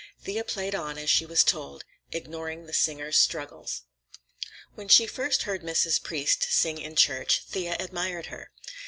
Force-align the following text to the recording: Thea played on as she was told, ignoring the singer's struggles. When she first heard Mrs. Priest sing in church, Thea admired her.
Thea 0.19 0.43
played 0.43 0.73
on 0.73 0.97
as 0.97 1.11
she 1.11 1.27
was 1.27 1.43
told, 1.43 1.83
ignoring 2.11 2.65
the 2.65 2.73
singer's 2.73 3.19
struggles. 3.19 3.83
When 4.73 4.87
she 4.87 5.05
first 5.05 5.43
heard 5.43 5.61
Mrs. 5.61 6.01
Priest 6.01 6.41
sing 6.49 6.79
in 6.79 6.95
church, 6.95 7.43
Thea 7.51 7.75
admired 7.79 8.25
her. 8.25 8.49